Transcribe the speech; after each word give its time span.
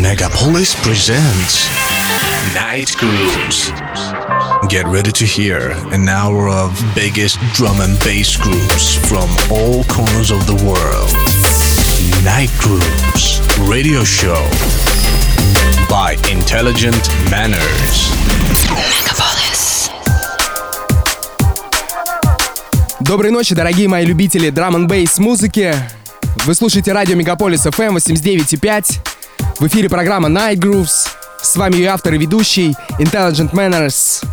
Megapolis 0.00 0.74
presents 0.82 1.68
Night 2.54 2.94
Grooves. 2.96 3.70
Get 4.68 4.86
ready 4.86 5.12
to 5.12 5.24
hear 5.24 5.72
an 5.92 6.08
hour 6.08 6.48
of 6.48 6.72
biggest 6.94 7.38
drum 7.54 7.80
and 7.80 7.98
bass 8.00 8.36
grooves 8.36 8.94
from 9.08 9.28
all 9.50 9.84
corners 9.84 10.30
of 10.30 10.46
the 10.46 10.54
world. 10.64 11.12
Night 12.24 12.50
Grooves 12.60 13.40
radio 13.68 14.04
show 14.04 14.42
by 15.88 16.16
Intelligent 16.30 17.08
Manners. 17.30 18.10
Megapolis. 18.90 19.90
Доброй 23.00 23.30
ночи, 23.30 23.54
дорогие 23.54 23.88
мои 23.88 24.04
любители 24.04 24.50
драм 24.50 24.76
н 24.76 24.86
бейс 24.86 25.18
музыки. 25.18 25.74
Вы 26.44 26.54
слушаете 26.54 26.92
радио 26.92 27.14
Мегаполис 27.14 27.66
FM 27.66 27.96
89.5. 27.96 29.15
В 29.59 29.65
эфире 29.65 29.89
программа 29.89 30.29
Night 30.29 30.57
Grooves. 30.57 31.07
С 31.41 31.55
вами 31.55 31.77
ее 31.77 31.87
автор 31.87 32.13
и 32.13 32.17
ведущий 32.19 32.75
Intelligent 32.99 33.53
Manners. 33.53 34.23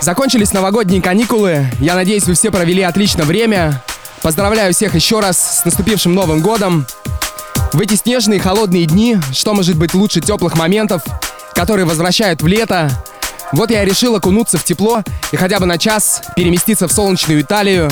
Закончились 0.00 0.54
новогодние 0.54 1.02
каникулы. 1.02 1.66
Я 1.78 1.94
надеюсь, 1.94 2.24
вы 2.24 2.32
все 2.32 2.50
провели 2.50 2.80
отлично 2.80 3.24
время. 3.24 3.82
Поздравляю 4.22 4.72
всех 4.72 4.94
еще 4.94 5.20
раз 5.20 5.60
с 5.60 5.64
наступившим 5.66 6.14
Новым 6.14 6.40
Годом. 6.40 6.86
В 7.74 7.80
эти 7.82 7.96
снежные 7.96 8.40
холодные 8.40 8.86
дни, 8.86 9.18
что 9.34 9.52
может 9.52 9.76
быть 9.76 9.92
лучше 9.92 10.22
теплых 10.22 10.56
моментов, 10.56 11.02
которые 11.54 11.84
возвращают 11.84 12.40
в 12.40 12.46
лето, 12.46 12.90
вот 13.52 13.70
я 13.70 13.84
решил 13.84 14.16
окунуться 14.16 14.56
в 14.56 14.64
тепло 14.64 15.02
и 15.32 15.36
хотя 15.36 15.60
бы 15.60 15.66
на 15.66 15.76
час 15.76 16.22
переместиться 16.34 16.88
в 16.88 16.92
солнечную 16.92 17.42
Италию. 17.42 17.90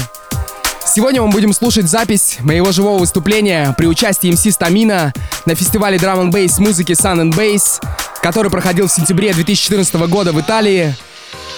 Сегодня 0.91 1.21
мы 1.21 1.29
будем 1.29 1.53
слушать 1.53 1.87
запись 1.87 2.39
моего 2.41 2.73
живого 2.73 2.99
выступления 2.99 3.75
при 3.77 3.85
участии 3.87 4.33
MC 4.33 4.53
Стамина 4.53 5.13
на 5.45 5.55
фестивале 5.55 5.99
драм 5.99 6.19
н 6.19 6.31
бейс 6.31 6.59
музыки 6.59 6.93
Sun 6.93 7.21
and 7.21 7.35
Bass, 7.35 7.79
который 8.23 8.51
проходил 8.51 8.87
в 8.87 8.91
сентябре 8.91 9.35
2014 9.35 9.95
года 10.09 10.33
в 10.33 10.41
Италии. 10.41 10.97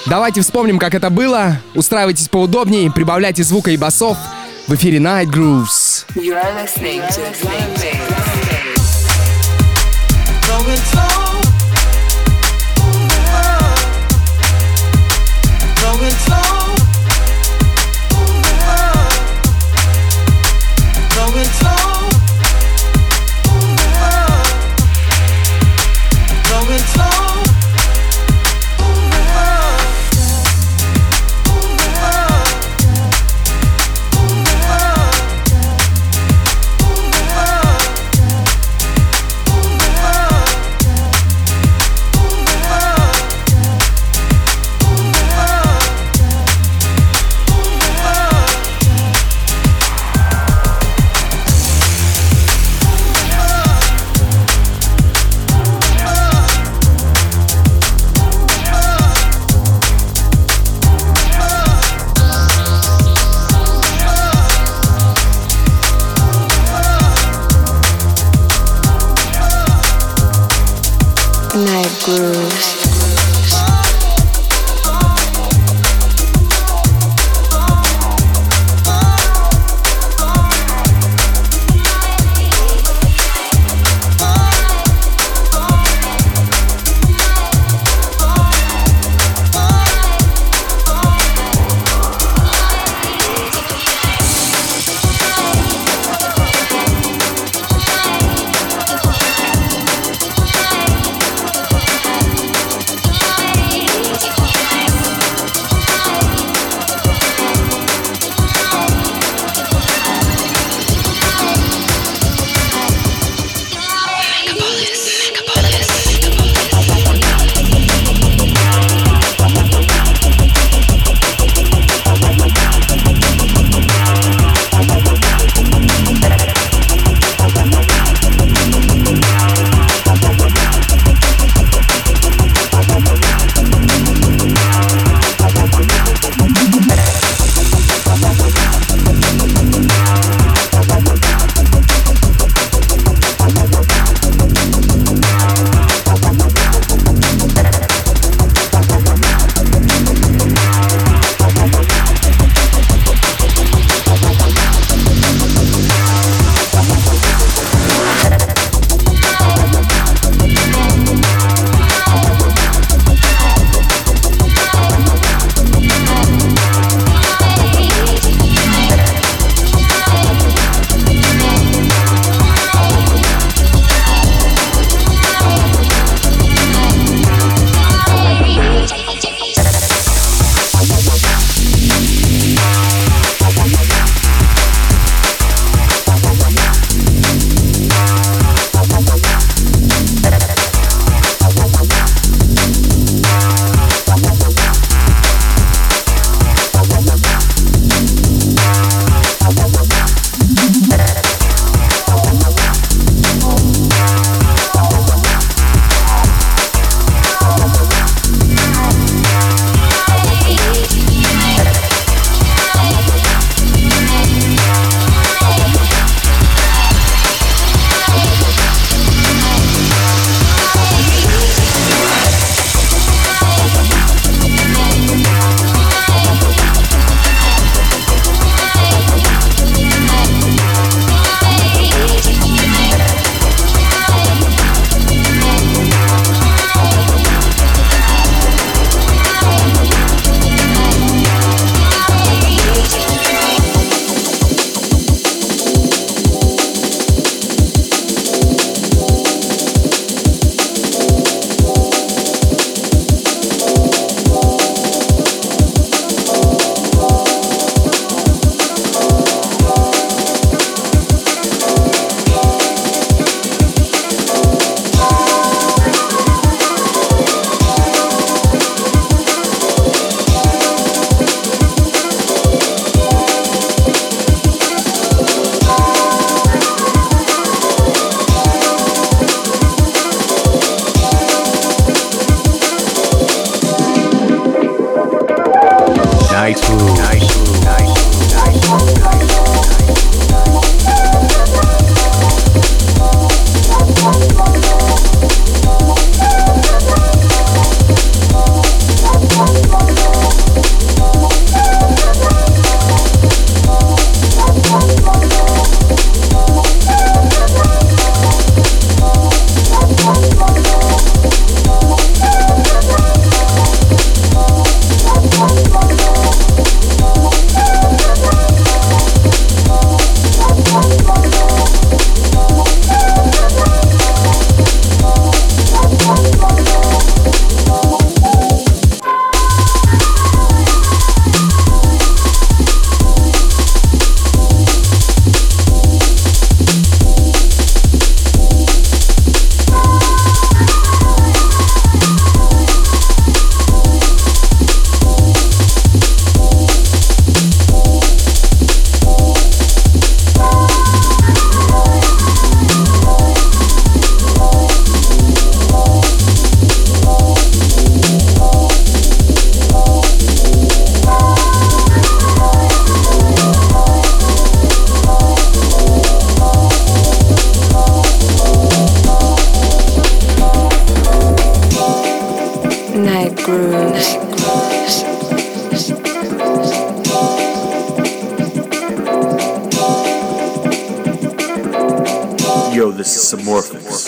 Давайте 0.07 0.41
вспомним, 0.41 0.81
как 0.81 0.95
это 0.95 1.11
было. 1.11 1.61
Устраивайтесь 1.77 2.29
поудобнее, 2.29 2.91
прибавляйте 2.91 3.45
звука 3.45 3.71
и 3.71 3.77
басов. 3.77 4.19
В 4.67 4.75
эфире 4.75 4.99
Night 4.99 5.27
Grooves. 5.27 6.07
You 6.17 6.35
are 6.35 6.53
listening 6.57 7.01
to 7.11 7.23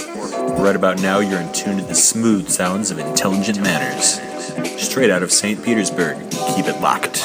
Right 0.06 0.74
about 0.74 1.00
now, 1.00 1.20
you're 1.20 1.40
in 1.40 1.52
tune 1.52 1.78
to 1.78 1.84
the 1.84 1.94
smooth 1.94 2.48
sounds 2.48 2.90
of 2.90 2.98
intelligent 2.98 3.60
manners. 3.60 4.20
Straight 4.82 5.10
out 5.10 5.22
of 5.22 5.30
St. 5.30 5.62
Petersburg. 5.62 6.18
Keep 6.30 6.66
it 6.66 6.80
locked. 6.80 7.22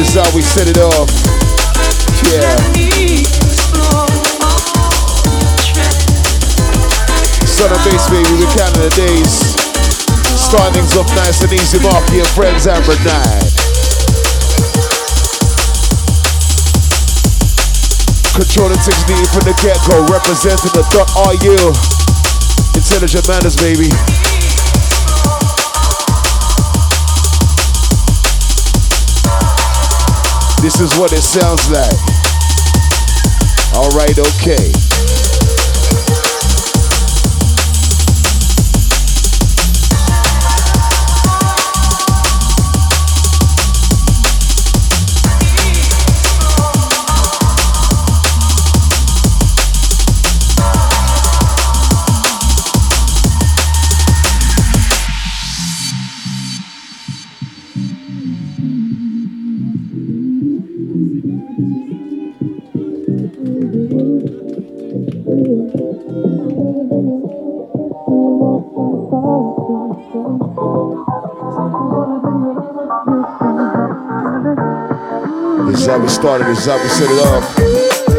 Is 0.00 0.14
how 0.14 0.24
we 0.34 0.40
set 0.40 0.64
it 0.66 0.78
off. 0.78 1.12
Yeah. 2.32 2.56
Sun 7.44 7.68
and 7.68 7.84
Bass, 7.84 8.08
baby, 8.08 8.32
we're 8.40 8.48
counting 8.56 8.80
the 8.80 8.88
days. 8.96 9.52
Starting 10.40 10.72
things 10.72 10.96
off 10.96 11.06
nice 11.12 11.44
and 11.44 11.52
easy, 11.52 11.78
Marky 11.84 12.20
and 12.20 12.28
friends, 12.32 12.66
Amber 12.66 12.96
9. 12.96 13.04
Controlling 18.40 18.80
things 18.80 19.04
needed 19.04 19.28
from 19.28 19.44
the 19.44 19.52
get-go, 19.60 20.00
representing 20.08 20.72
the 20.72 20.80
.ru. 21.44 21.76
Intelligent 22.72 23.28
manners, 23.28 23.56
baby. 23.56 24.09
This 30.60 30.78
is 30.78 30.98
what 30.98 31.12
it 31.12 31.22
sounds 31.22 31.70
like. 31.70 31.90
Alright, 33.74 34.18
okay. 34.18 34.89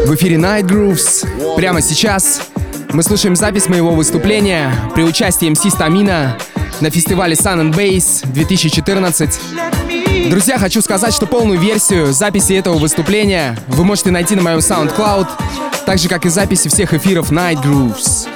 В 0.06 0.14
эфире 0.14 0.36
Night 0.36 0.62
Grooves. 0.62 1.26
Прямо 1.56 1.82
сейчас 1.82 2.40
мы 2.90 3.02
слушаем 3.02 3.36
запись 3.36 3.68
моего 3.68 3.90
выступления 3.90 4.72
при 4.94 5.02
участии 5.02 5.50
MC 5.50 5.70
Стамина 5.70 6.38
на 6.80 6.90
фестивале 6.90 7.34
Sun 7.34 7.70
and 7.70 7.74
Bass 7.74 8.26
2014. 8.32 9.38
Друзья, 10.30 10.58
хочу 10.58 10.80
сказать, 10.80 11.12
что 11.12 11.26
полную 11.26 11.60
версию 11.60 12.14
записи 12.14 12.54
этого 12.54 12.78
выступления 12.78 13.58
вы 13.68 13.84
можете 13.84 14.10
найти 14.10 14.36
на 14.36 14.42
моем 14.42 14.60
SoundCloud, 14.60 15.28
так 15.84 15.98
же, 15.98 16.08
как 16.08 16.24
и 16.24 16.30
записи 16.30 16.68
всех 16.68 16.94
эфиров 16.94 17.30
Night 17.30 17.62
Grooves. 17.62 18.26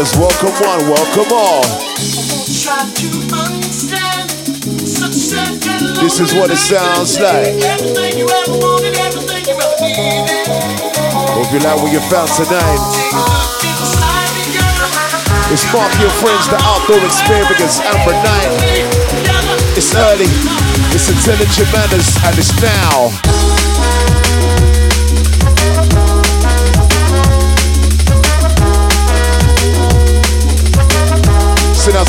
Welcome 0.00 0.48
one, 0.64 0.80
welcome 0.88 1.30
all. 1.30 1.60
This 6.00 6.20
is 6.20 6.32
what 6.32 6.50
it 6.50 6.56
sounds 6.56 7.20
like. 7.20 7.52
Hope 11.36 11.52
you 11.52 11.58
like 11.60 11.76
what 11.82 11.92
you 11.92 12.00
found 12.08 12.30
tonight. 12.32 12.80
It's 15.52 15.70
Mark 15.70 15.92
your 16.00 16.08
friends, 16.16 16.48
the 16.48 16.56
outdoor 16.62 17.04
experience, 17.04 17.80
Amber 17.80 18.16
Night. 18.24 18.56
It's 19.76 19.94
early, 19.94 20.24
it's 20.96 21.10
intelligent 21.10 21.70
manners, 21.74 22.16
and 22.24 22.38
it's 22.38 22.56
now. 22.62 23.29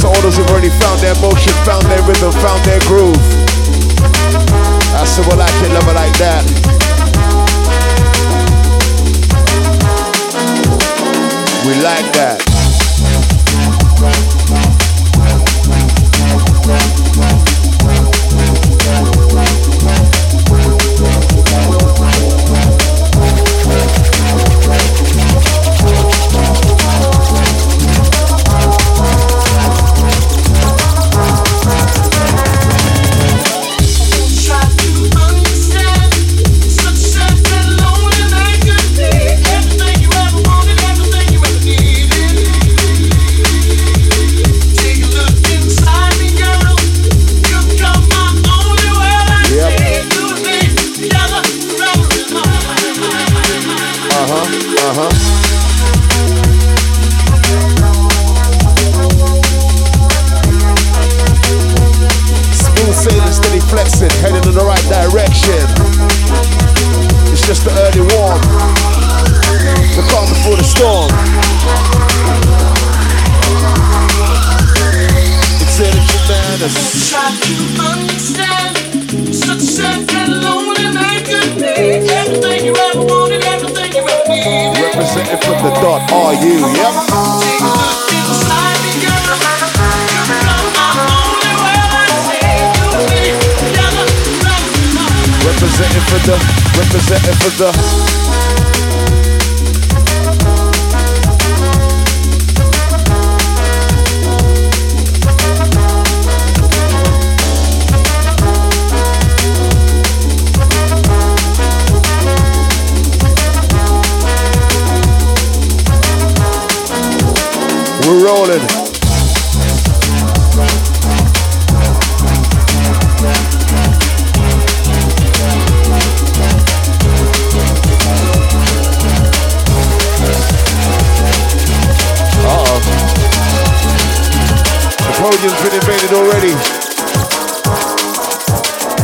To 0.02 0.08
all 0.08 0.22
those 0.22 0.36
who've 0.36 0.48
already 0.48 0.70
found 0.70 1.00
their 1.00 1.14
motion, 1.22 1.54
found 1.64 1.86
their 1.86 2.02
rhythm, 2.02 2.32
found 2.32 2.64
their 2.66 2.80
groove. 2.82 3.16
I 4.98 5.06
said, 5.06 5.28
well, 5.28 5.40
I 5.40 5.50
can 5.62 5.74
love 5.74 5.88
it 5.88 5.94
like 5.94 6.18
that. 6.18 6.44
We 11.68 11.74
like 11.84 12.12
that. 12.14 12.51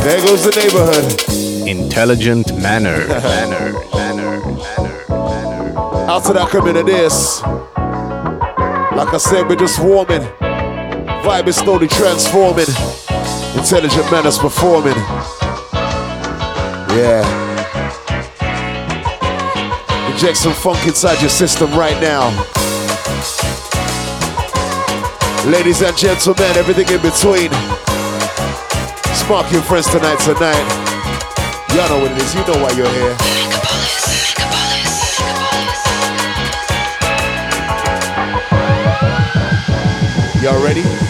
There 0.08 0.22
goes 0.22 0.46
the 0.46 0.52
neighborhood. 0.52 1.67
Intelligent 1.67 2.58
manner. 2.58 3.06
manner. 3.10 3.74
Manner. 3.91 4.39
Manner. 4.39 5.08
Manner. 5.10 5.80
Out 6.10 6.24
to 6.28 6.32
that 6.32 6.48
coming 6.50 6.78
of 6.78 6.86
this. 6.86 7.41
Like 8.96 9.13
I 9.13 9.17
said, 9.17 9.50
we're 9.50 9.58
just 9.58 9.84
warming. 9.84 10.22
Vibe 11.28 11.48
is 11.48 11.58
slowly 11.58 11.89
transforming. 11.89 12.70
Intelligent 13.60 14.10
manners 14.10 14.38
performing. 14.38 14.96
Yeah. 16.96 17.28
Inject 20.10 20.38
some 20.38 20.54
funk 20.54 20.88
inside 20.88 21.20
your 21.20 21.30
system 21.30 21.70
right 21.72 22.00
now. 22.00 22.30
Ladies 25.52 25.82
and 25.82 25.98
gentlemen, 25.98 26.56
everything 26.56 26.88
in 26.96 27.02
between. 27.02 27.96
Spark 29.28 29.52
your 29.52 29.62
friends 29.62 29.92
tonight, 29.92 30.18
tonight. 30.20 30.56
Y'all 31.76 31.90
know 31.90 32.00
what 32.00 32.13
it 32.13 32.18
is. 32.18 32.34
You 32.34 32.48
know 32.48 32.63
why 32.63 32.72
you're 32.72 32.88
here. 32.88 33.13
Y'all 40.42 40.63
ready? 40.63 41.07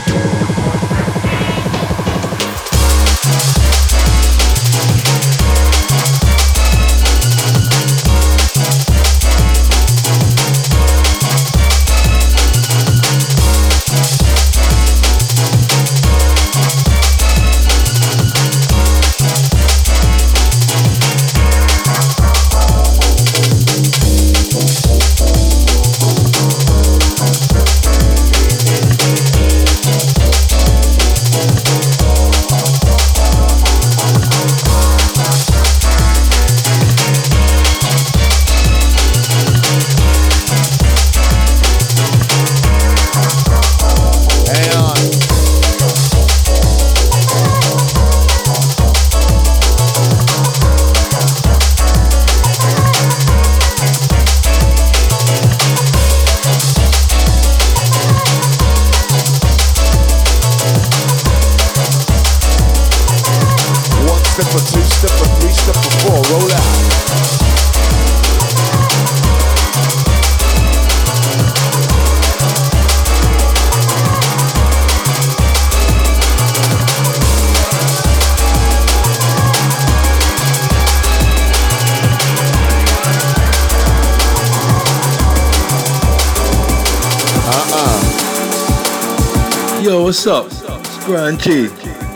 Grand 91.08 91.40
G. 91.40 91.70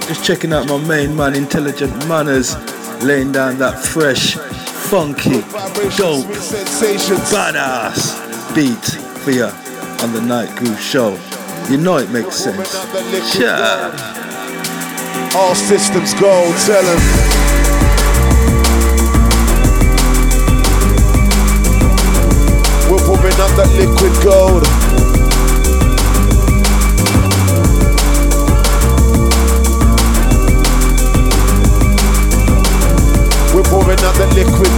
Just 0.05 0.25
checking 0.25 0.51
out 0.51 0.67
my 0.67 0.77
main 0.85 1.15
man, 1.15 1.33
Intelligent 1.33 1.95
Manners, 2.09 2.57
laying 3.01 3.31
down 3.31 3.57
that 3.59 3.79
fresh, 3.79 4.35
funky, 4.89 5.39
dope, 5.95 6.27
badass 7.31 8.19
beat 8.53 8.83
for 9.23 9.31
ya 9.31 9.47
on 10.03 10.11
the 10.11 10.19
Night 10.19 10.53
Groove 10.57 10.77
Show. 10.77 11.17
You 11.69 11.77
know 11.77 11.99
it 11.99 12.09
makes 12.09 12.35
sense. 12.35 12.73
Yeah. 13.39 13.95
All 15.37 15.55
systems 15.55 16.13
go, 16.15 16.53
tell 16.65 16.83
him. 16.83 16.99
We're 22.91 22.99
pumping 23.07 23.39
up 23.39 23.55
that 23.55 23.71
liquid 23.79 24.21
gold. 24.21 24.80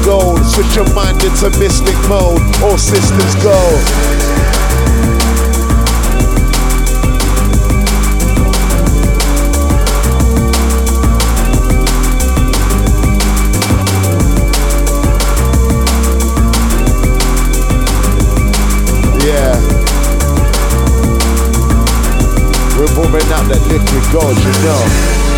Gold. 0.03 0.43
Switch 0.45 0.75
your 0.75 0.91
mind 0.93 1.23
into 1.23 1.49
mystic 1.59 1.95
mode. 2.07 2.41
All 2.61 2.77
systems 2.77 3.35
go. 3.43 3.53
Yeah. 19.23 19.55
We're 22.77 22.87
pouring 22.93 23.31
out 23.31 23.47
that 23.47 23.63
liquid 23.69 24.03
gold, 24.11 24.37
you 24.37 24.53
know. 24.63 25.32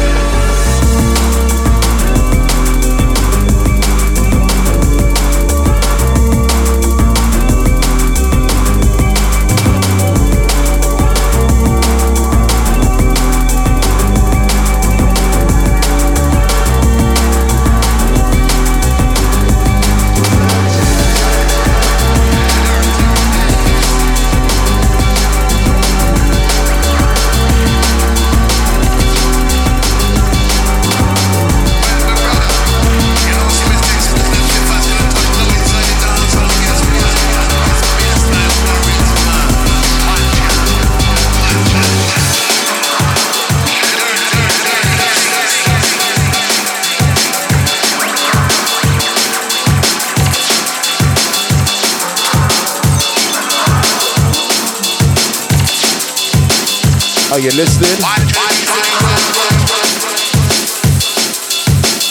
you 57.45 57.51
listening? 57.51 57.91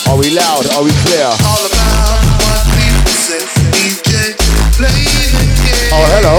Are 0.07 0.16
we 0.16 0.31
loud? 0.31 0.64
Are 0.75 0.85
we 0.85 0.92
clear? 1.03 1.27
Oh, 5.90 6.07
hello. 6.14 6.38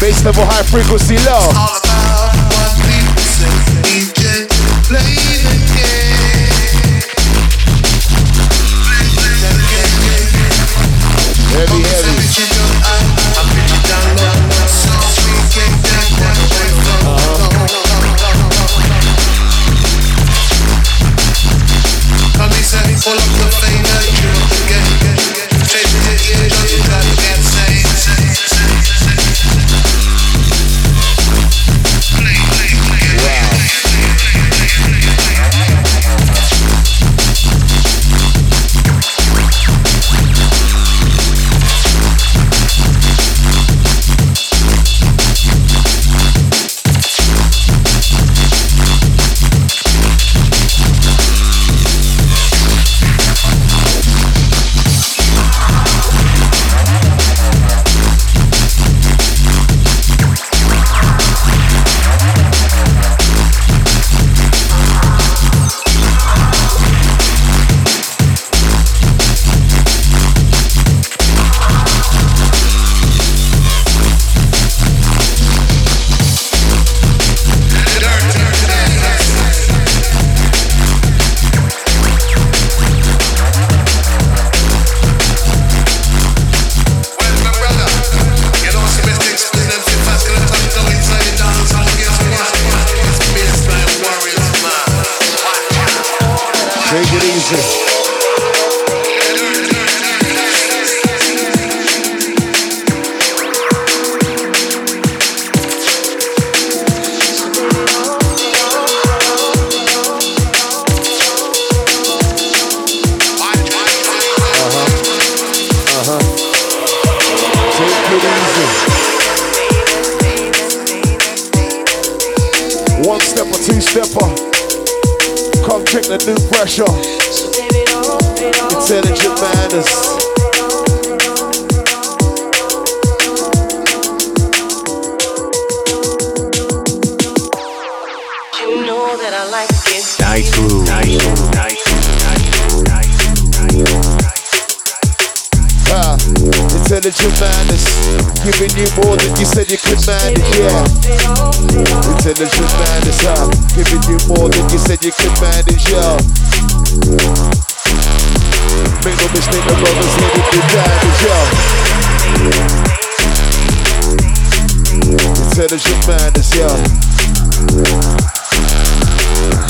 Bass 0.00 0.24
level 0.24 0.44
high 0.46 0.62
frequency 0.62 1.16
low. 1.26 1.77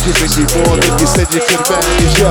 you 0.09 0.47
more 0.65 0.77
than 0.77 0.99
you 0.99 1.07
said 1.07 1.29
you 1.35 1.41
could 1.41 1.61
manage, 1.69 2.19
yo. 2.19 2.31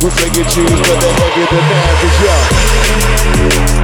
We're 0.00 0.14
making 0.16 0.48
tunes, 0.48 0.80
but 0.80 0.96
they're 0.98 1.12
heavier 1.12 1.46
than 1.50 1.64
average, 1.92 2.20
yo. 3.80 3.83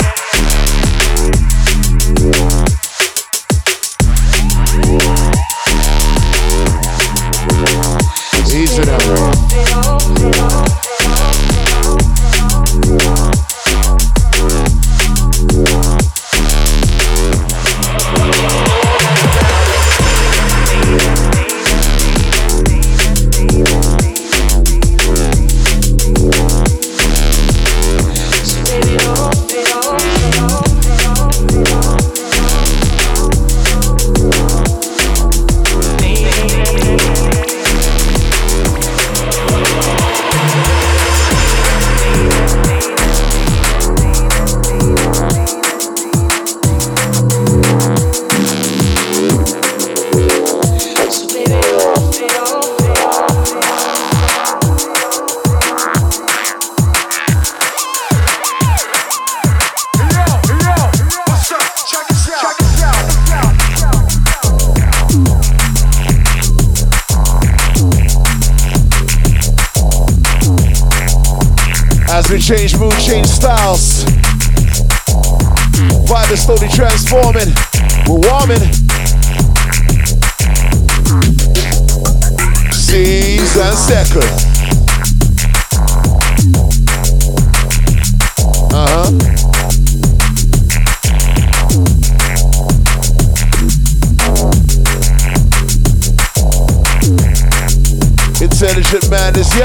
Citizenship 98.61 99.09
Madness, 99.09 99.49
yo. 99.57 99.64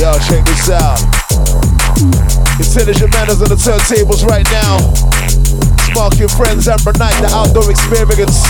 Yo, 0.00 0.16
check 0.24 0.40
this 0.46 0.70
out. 0.70 0.98
Intelligent 2.56 3.12
manners 3.12 3.42
on 3.42 3.50
the 3.50 3.60
turntables 3.60 4.24
right 4.24 4.46
now. 4.50 4.78
Spark 5.92 6.18
your 6.18 6.30
friends 6.30 6.68
and 6.68 6.80
night, 6.98 7.20
the 7.20 7.28
outdoor 7.30 7.70
experience. 7.70 8.40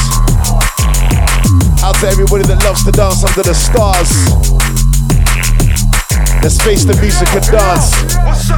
Out 1.82 1.96
to 1.96 2.06
everybody 2.06 2.44
that 2.44 2.62
loves 2.62 2.84
to 2.84 2.92
dance 2.92 3.24
under 3.24 3.42
the 3.42 3.52
stars. 3.52 4.14
Let's 6.40 6.62
face 6.62 6.84
the 6.84 6.94
music 7.02 7.26
and 7.34 7.44
dance. 7.50 8.14
what's 8.22 8.48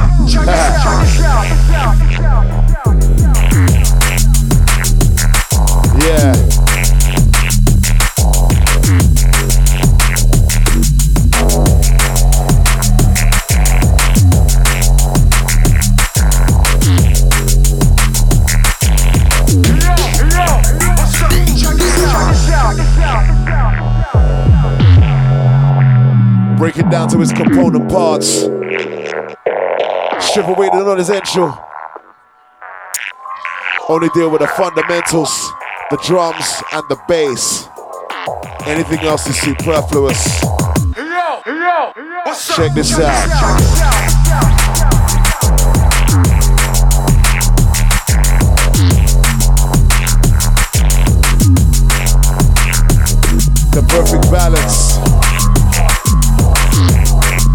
up 2.37 2.53
yeah. 6.07 6.33
break 26.57 26.79
it 26.79 26.89
down 26.89 27.07
to 27.07 27.21
its 27.21 27.31
component 27.31 27.89
parts. 27.89 28.41
Strip 30.19 30.47
away 30.47 30.67
the 30.69 30.83
non-essential. 30.83 31.57
Only 33.87 34.09
deal 34.09 34.29
with 34.29 34.41
the 34.41 34.47
fundamentals, 34.47 35.53
the 35.89 35.97
drums 36.05 36.63
and 36.73 36.83
the 36.89 36.97
bass. 37.07 37.69
Anything 38.65 38.99
else 39.07 39.25
is 39.27 39.39
superfluous. 39.39 40.41
Check 42.55 42.73
this 42.73 42.99
out. 42.99 43.27
The 53.71 53.83
perfect 53.87 54.29
balance. 54.29 54.97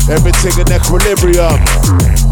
Everything 0.08 0.58
in 0.58 0.72
equilibrium. 0.72 2.31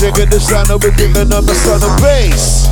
Of 0.00 0.84
it, 0.84 0.96
giving 0.96 1.32
up 1.32 1.44
the 1.44 1.54
sound 1.54 1.82
of 1.82 2.00
bass. 2.00 2.68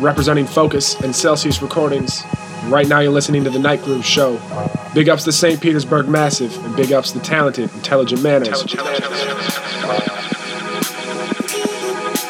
Representing 0.00 0.46
Focus 0.46 0.98
and 1.00 1.14
Celsius 1.14 1.60
Recordings. 1.60 2.24
Right 2.64 2.88
now, 2.88 3.00
you're 3.00 3.12
listening 3.12 3.44
to 3.44 3.50
the 3.50 3.58
Night 3.58 3.82
Groove 3.82 4.04
Show. 4.04 4.40
Big 4.94 5.08
ups 5.08 5.24
to 5.24 5.32
St. 5.32 5.60
Petersburg 5.60 6.08
Massive, 6.08 6.56
and 6.64 6.74
big 6.74 6.92
ups 6.92 7.12
to 7.12 7.20
talented, 7.20 7.72
intelligent 7.74 8.22
manners. 8.22 8.74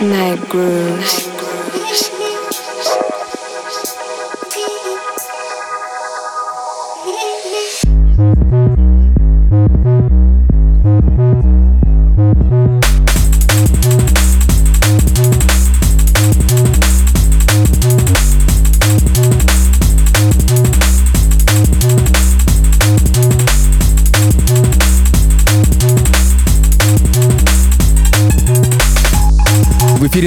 Night 0.01 0.41
grooves. 0.49 1.28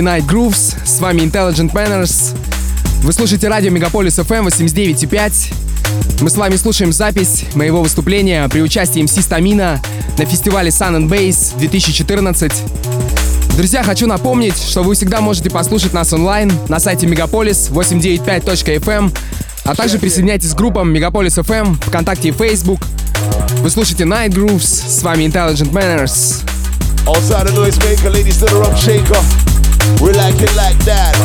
Эфире 0.01 0.17
Night 0.17 0.27
Grooves, 0.27 0.75
с 0.83 0.99
вами 0.99 1.21
Intelligent 1.21 1.73
Manners. 1.73 2.35
Вы 3.03 3.13
слушаете 3.13 3.49
радио 3.49 3.69
Мегаполис 3.69 4.17
FM 4.17 4.47
89.5. 4.47 5.53
Мы 6.21 6.29
с 6.29 6.35
вами 6.35 6.55
слушаем 6.55 6.91
запись 6.91 7.45
моего 7.53 7.83
выступления 7.83 8.47
при 8.49 8.61
участии 8.61 9.03
MC 9.03 9.21
Стамина 9.21 9.79
на 10.17 10.25
фестивале 10.25 10.69
Sun 10.69 10.97
and 10.97 11.07
Bass 11.07 11.55
2014. 11.59 12.51
Друзья, 13.55 13.83
хочу 13.83 14.07
напомнить, 14.07 14.57
что 14.57 14.81
вы 14.81 14.95
всегда 14.95 15.21
можете 15.21 15.51
послушать 15.51 15.93
нас 15.93 16.11
онлайн 16.13 16.51
на 16.67 16.79
сайте 16.79 17.05
Мегаполис 17.05 17.69
895.fm, 17.69 19.15
а 19.65 19.75
также 19.75 19.99
присоединяйтесь 19.99 20.53
к 20.53 20.57
группам 20.57 20.91
Мегаполис 20.91 21.37
FM, 21.37 21.75
ВКонтакте 21.85 22.29
и 22.29 22.31
Facebook. 22.31 22.79
Вы 23.59 23.69
слушаете 23.69 24.05
Night 24.05 24.29
Grooves, 24.29 24.65
с 24.65 25.03
вами 25.03 25.25
Intelligent 25.25 25.71
Manners. 25.71 26.43
Outside 27.05 27.45
the 27.45 27.53
noise 27.53 27.77
maker, 27.79 28.09
ladies 28.09 28.39
to 28.39 28.45
the 28.45 28.55
rum 28.55 28.75
shaker. 28.75 29.50
We 30.01 30.13
like 30.13 30.41
it 30.41 30.55
like 30.55 30.77
that. 30.85 31.15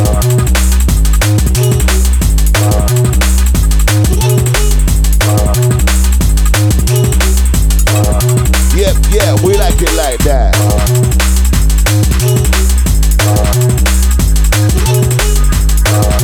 Yep, 8.77 8.97
yeah, 9.11 9.35
we 9.45 9.57
like 9.57 9.81
it 9.81 9.92
like 9.97 10.21
that. 10.25 10.55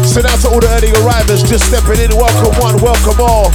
Send 0.04 0.26
out 0.26 0.40
to 0.40 0.48
all 0.48 0.60
the 0.60 0.68
early 0.68 0.92
arrivals, 1.02 1.42
just 1.42 1.66
stepping 1.68 2.00
in. 2.04 2.10
Welcome 2.14 2.52
one, 2.60 2.76
welcome 2.82 3.20
all. 3.20 3.50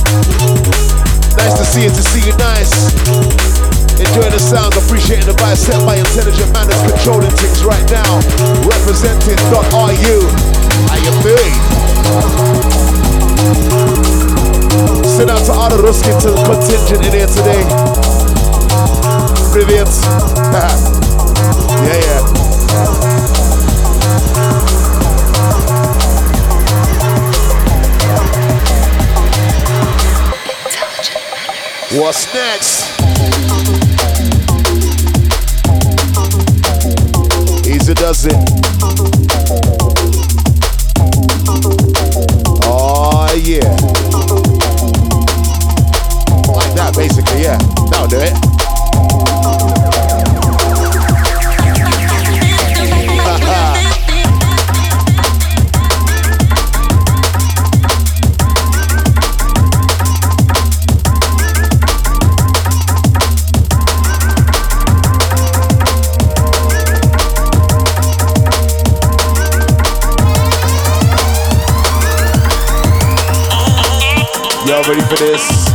Nice 1.37 1.53
to 1.59 1.65
see 1.65 1.83
you, 1.83 1.89
to 1.89 2.03
see 2.03 2.25
you 2.25 2.35
nice. 2.37 3.66
Enjoying 3.98 4.32
the 4.34 4.38
sounds, 4.38 4.76
appreciating 4.76 5.26
the 5.26 5.36
vibes 5.38 5.62
set 5.62 5.78
by 5.86 5.96
intelligent 5.96 6.50
manners, 6.52 6.80
controlling 6.84 7.30
things 7.38 7.64
right 7.64 7.84
now. 7.90 8.18
Representing 8.66 9.38
.ru. 9.48 10.16
How 10.90 10.98
you 10.98 11.12
feeling? 11.22 11.54
Send 15.06 15.30
out 15.30 15.44
to 15.46 15.52
all 15.52 15.70
the 15.70 15.78
Ruski 15.78 16.10
to 16.22 16.30
the 16.30 16.42
contingent 16.42 17.06
in 17.06 17.12
here 17.12 17.26
today. 17.26 17.62
Привет. 19.52 19.88
yeah, 21.84 22.00
yeah. 22.00 22.42
What's 31.94 32.32
next? 32.32 32.95
Easy 37.87 37.93
does 37.93 38.25
it. 38.25 38.33
Oh 42.65 43.33
yeah. 43.41 43.63
Like 46.51 46.73
that 46.75 46.93
basically, 46.97 47.43
yeah. 47.43 47.57
That'll 47.89 48.09
do 48.09 48.17
it. 48.19 48.46
Ready 74.87 75.01
for 75.01 75.17
this? 75.17 75.66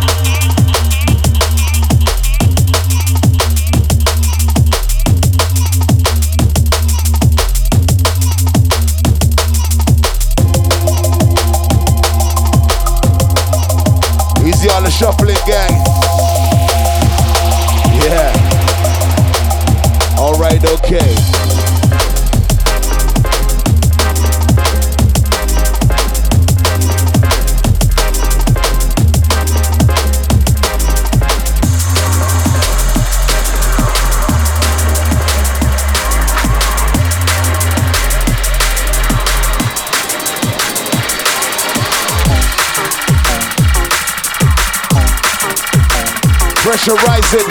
pressure 46.82 46.98
rising. 47.06 47.46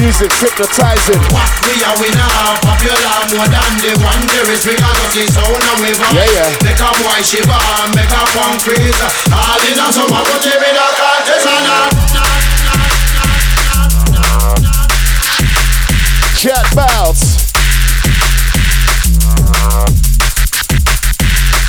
Music 0.00 0.32
hypnotizing. 0.32 1.20
What 1.32 1.48
we 1.64 1.80
are 1.84 1.96
we 2.00 2.10
now? 2.12 2.60
Popular 2.60 3.24
more 3.32 3.48
than 3.48 3.72
the 3.80 3.96
one 4.04 4.20
there 4.28 4.52
is. 4.52 4.66
We 4.66 4.76
got 4.76 4.92
the 5.14 5.24
soul 5.32 5.56
and 5.56 5.80
we 5.80 5.96
want. 5.96 6.12
Yeah, 6.12 6.28
yeah. 6.28 6.52
Make 6.60 6.80
a 6.80 6.92
white 7.04 7.24
shiver, 7.24 7.56
make 7.96 8.12
a 8.12 8.22
concrete. 8.36 9.00
All 9.32 9.60
in 9.64 9.78
a 9.80 9.88
summer, 9.92 10.20
put 10.28 10.44
it 10.44 10.60
in 10.60 10.76
a 10.76 10.86
artisanal. 11.08 11.88
Chat 16.36 16.66
bounce. 16.76 17.24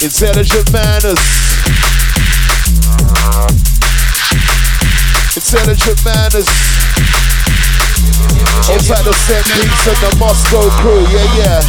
Intelligent 0.03 0.71
manners. 0.73 1.55
Intelligent 5.35 5.99
manners. 6.05 6.47
Inside 8.71 9.03
the 9.05 9.13
set 9.13 9.45
beats 9.55 9.87
and 9.87 9.97
the 9.97 10.15
Moscow 10.19 10.69
crew, 10.81 11.05
yeah, 11.07 11.37
yeah. 11.37 11.61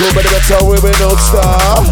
Nobody 0.00 0.28
better 0.28 0.64
women 0.64 0.92
don't 1.00 1.18
star. 1.18 1.82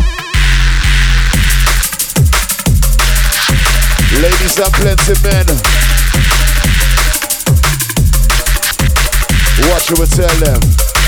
Ladies 4.23 4.59
and 4.59 4.73
plenty 4.73 5.15
men. 5.27 5.47
Watch 9.69 9.91
we 9.91 10.07
tell 10.07 10.37
them. 10.39 11.06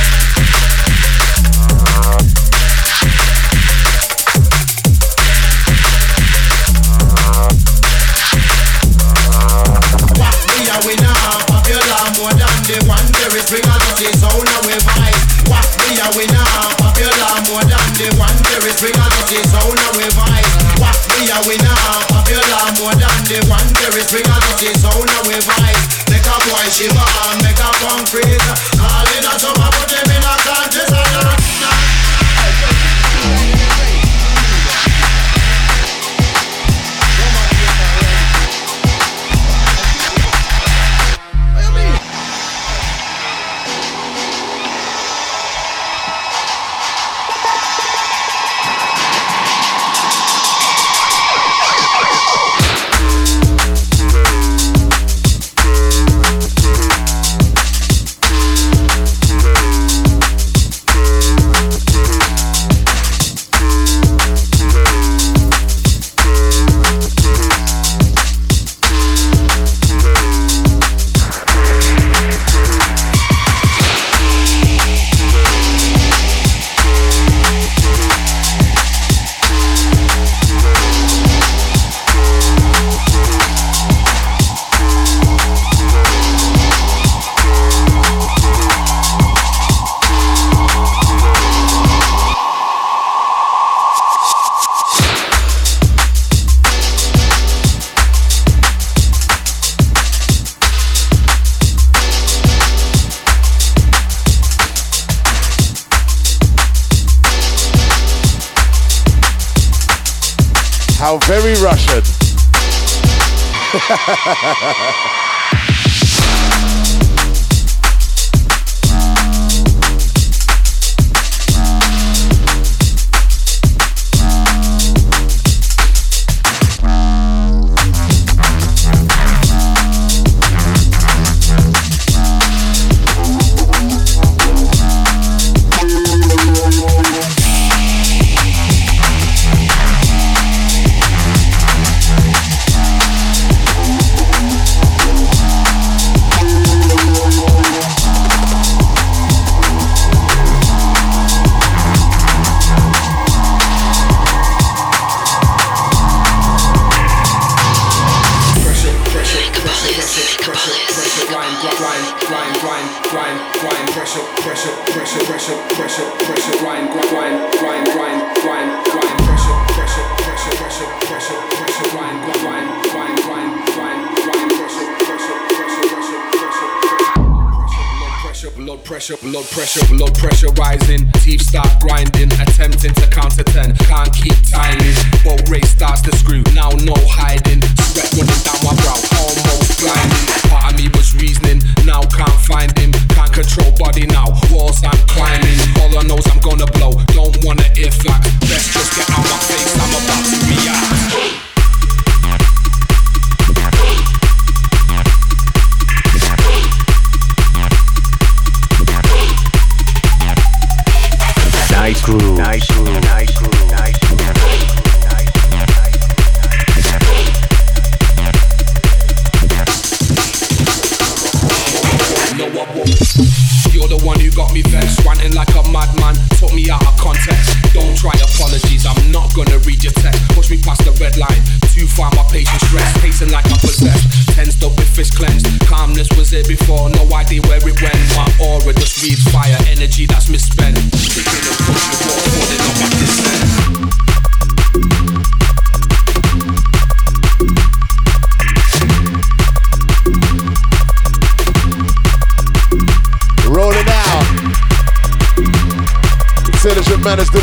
manage 257.08 257.37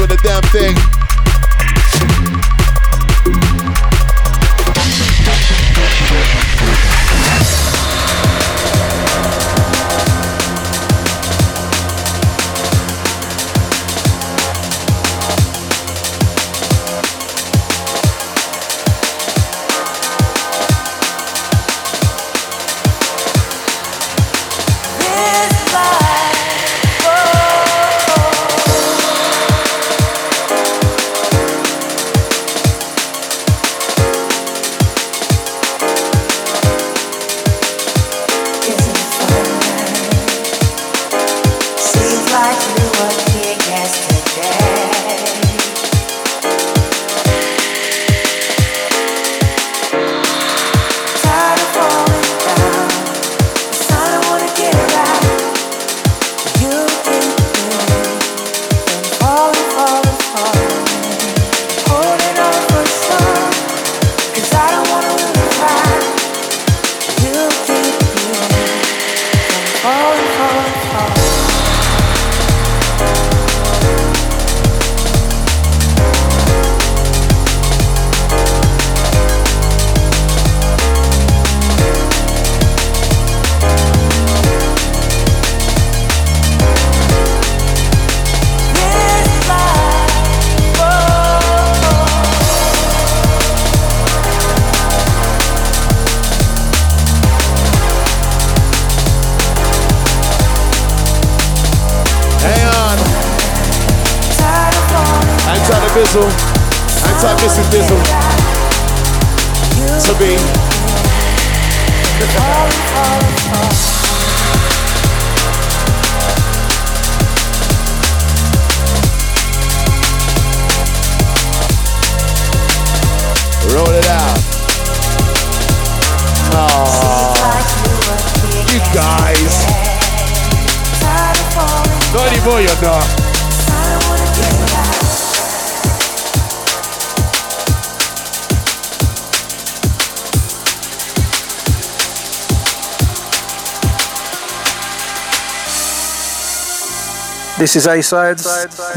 This 147.57 147.77
is 147.77 147.87
A-Sides. 147.87 148.45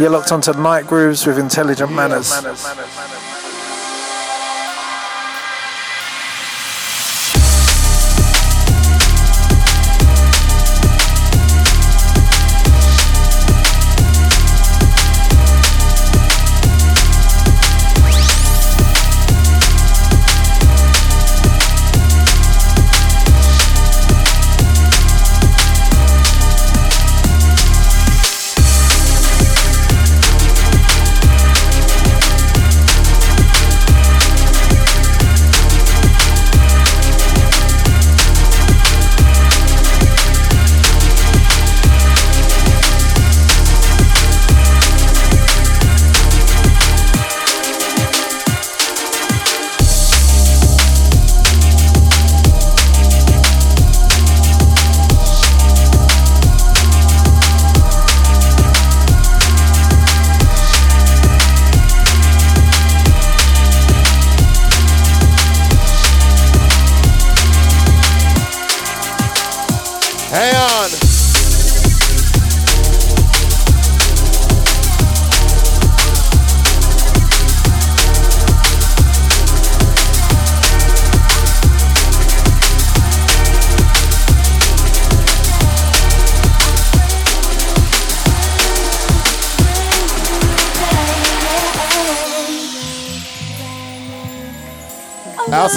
You're 0.01 0.11
locked 0.11 0.33
onto 0.33 0.53
Night 0.55 0.89
Grooves 0.89 1.25
with 1.25 1.39
Intelligent 1.39 1.93
manners. 1.93 2.31
manners, 2.31 2.65
manners, 2.65 2.97
manners. 2.97 3.18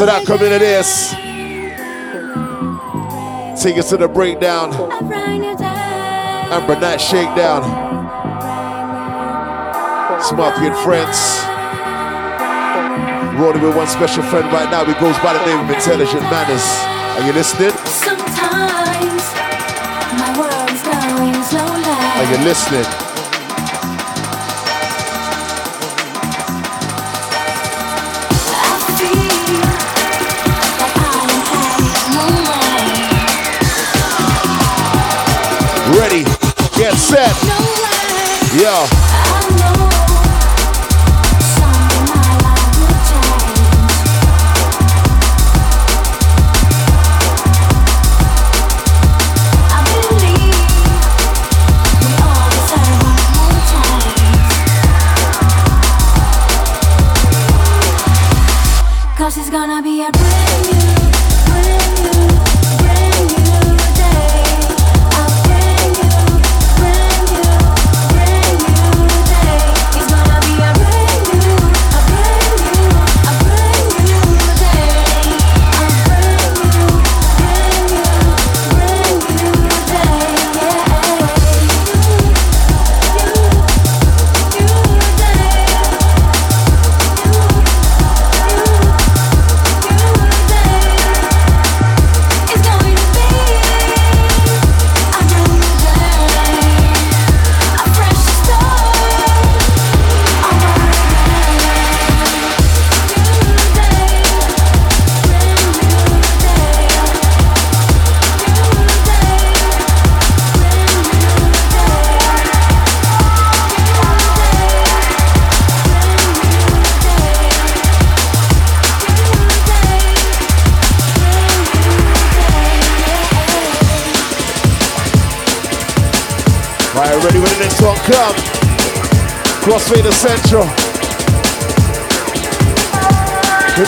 After 0.02 0.18
that, 0.18 0.26
come 0.26 0.42
into 0.42 0.58
this. 0.58 1.14
Take 3.62 3.78
us 3.78 3.90
to 3.92 3.98
the 3.98 4.08
breakdown. 4.08 4.74
Amber 6.50 6.80
Night 6.80 6.98
Shakedown. 6.98 7.62
Smarty 10.24 10.66
and 10.66 10.78
friends. 10.82 11.22
Rolling 13.40 13.62
with 13.62 13.76
one 13.78 13.86
special 13.86 14.24
friend 14.24 14.52
right 14.52 14.72
now. 14.72 14.86
He 14.86 14.94
goes 14.94 15.20
by 15.20 15.38
the 15.38 15.46
name 15.46 15.60
of 15.60 15.70
Intelligent 15.70 16.24
Manners. 16.34 16.66
Are 17.22 17.28
you 17.28 17.34
listening? 17.34 17.70
Sometimes 17.86 19.22
my 20.18 20.34
world 20.34 20.66
is 20.74 20.82
going 20.82 21.44
slowly. 21.46 21.86
Are 21.86 22.26
you 22.26 22.44
listening? 22.44 23.11
Ready? 36.02 36.24
Get 36.76 36.96
set. 36.96 37.32
Yo. 38.60 39.41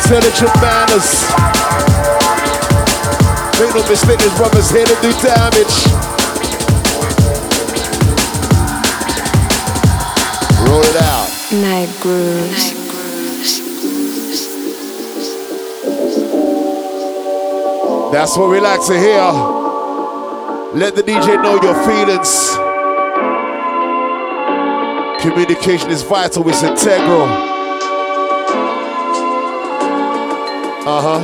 Intelligent 0.04 0.54
manners. 0.62 1.24
Make 3.58 3.74
no 3.74 3.89
mistake, 3.89 4.20
this 4.20 4.38
brother's 4.38 4.70
here 4.70 4.86
to 4.86 4.95
do 5.01 5.12
damage. 5.22 5.76
Roll 10.68 10.84
it 10.84 10.97
out. 11.04 11.30
Night 11.54 11.89
grooves. 12.01 12.74
That's 18.12 18.38
what 18.38 18.49
we 18.49 18.60
like 18.60 18.86
to 18.88 18.99
hear. 18.99 19.32
Let 20.78 20.95
the 20.95 21.01
DJ 21.01 21.41
know 21.41 21.62
your 21.62 21.76
feelings. 21.86 22.49
Communication 25.22 25.91
is 25.91 26.04
vital, 26.04 26.47
it's 26.49 26.62
integral. 26.62 27.62
Huh. 30.86 31.22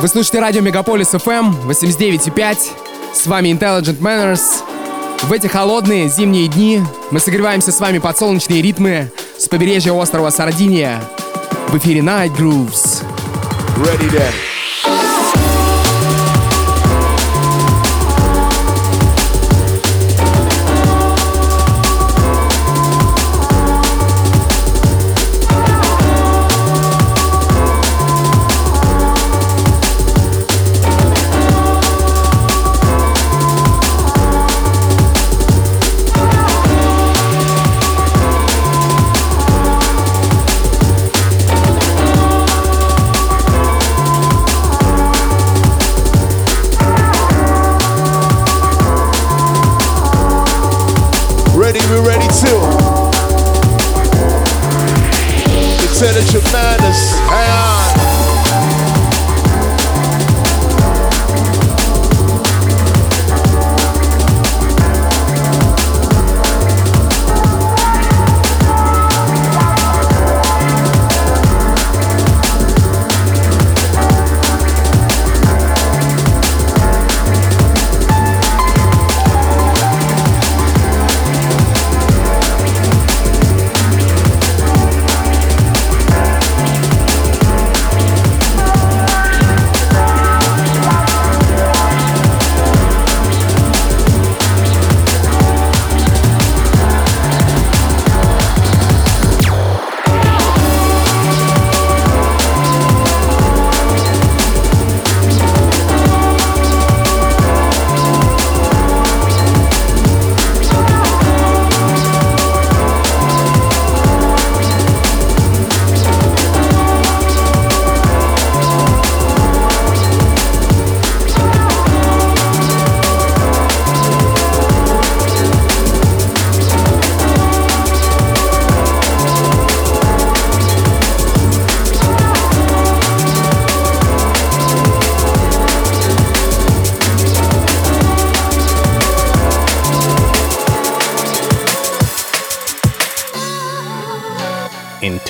Вы 0.00 0.08
слушаете 0.08 0.40
радио 0.40 0.62
Мегаполис 0.62 1.12
FM 1.12 1.66
89.5. 1.66 2.58
С 3.12 3.26
вами 3.26 3.48
Intelligent 3.48 3.98
Manners. 3.98 4.40
В 5.24 5.32
эти 5.32 5.48
холодные 5.48 6.08
зимние 6.08 6.48
дни 6.48 6.82
мы 7.10 7.20
согреваемся 7.20 7.72
с 7.72 7.80
вами 7.80 7.98
под 7.98 8.16
солнечные 8.16 8.62
ритмы 8.62 9.10
с 9.36 9.48
побережья 9.48 9.92
острова 9.92 10.30
Сардиния. 10.30 11.02
В 11.68 11.76
эфире 11.76 12.00
Night 12.00 12.34
Grooves. 12.38 13.04
Ready 13.76 14.10
then. 14.10 14.55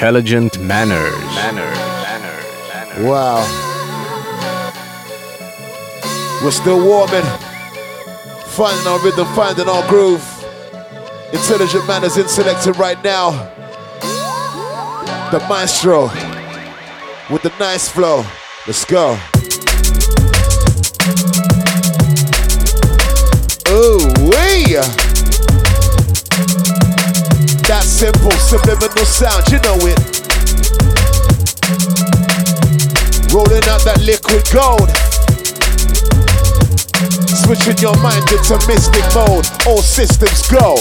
Intelligent 0.07 0.61
manners. 0.61 1.13
Wow. 3.05 3.43
We're 6.45 6.53
still 6.53 6.79
warming. 6.87 7.25
Finding 8.55 8.87
our 8.87 9.01
rhythm, 9.01 9.27
finding 9.35 9.69
our 9.69 9.85
groove. 9.89 10.23
Intelligent 11.33 11.89
manners 11.89 12.17
in 12.19 12.29
selector 12.29 12.71
right 12.75 13.03
now. 13.03 13.33
The 15.33 15.45
maestro 15.49 16.03
with 17.29 17.43
the 17.43 17.53
nice 17.59 17.89
flow. 17.89 18.25
Let's 18.69 18.85
go. 18.85 19.19
Oh, 23.67 24.15
wee! 24.21 25.06
Simple 27.97 28.31
subliminal 28.33 29.07
sound, 29.07 29.49
you 29.49 29.59
know 29.61 29.79
it. 29.81 29.97
Rolling 33.33 33.65
out 33.73 33.81
that 33.89 34.05
liquid 34.05 34.45
gold. 34.53 34.93
Switching 37.25 37.79
your 37.81 37.97
mind 38.05 38.21
into 38.29 38.61
mystic 38.69 39.01
mode. 39.17 39.49
All 39.65 39.81
systems 39.81 40.45
go. 40.53 40.77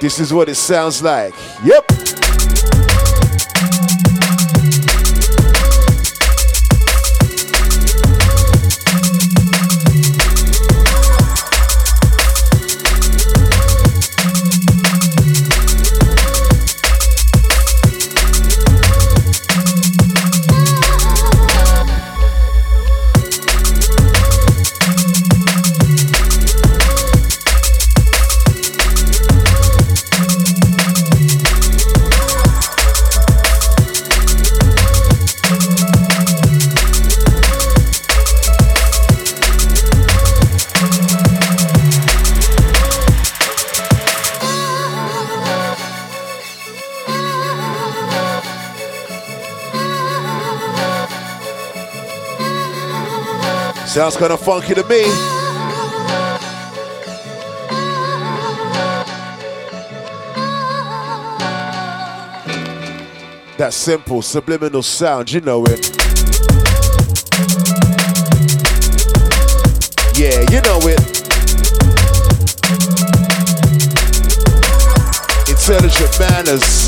This 0.00 0.18
is 0.18 0.32
what 0.32 0.48
it 0.48 0.54
sounds 0.54 1.02
like. 1.02 1.34
Yep. 1.62 2.09
Sounds 54.10 54.18
kind 54.18 54.32
of 54.32 54.40
funky 54.40 54.74
to 54.74 54.82
me. 54.88 55.04
That 63.56 63.70
simple 63.70 64.20
subliminal 64.22 64.82
sound, 64.82 65.30
you 65.30 65.40
know 65.42 65.64
it. 65.64 65.96
Yeah, 70.18 70.40
you 70.50 70.60
know 70.62 70.80
it. 70.82 70.98
Intelligent 75.48 76.18
manners. 76.18 76.79